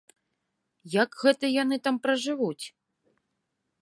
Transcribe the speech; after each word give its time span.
Як 0.93 1.13
гэта 1.25 1.45
яны 1.61 1.75
там 1.89 1.95
пражывуць? 2.07 2.65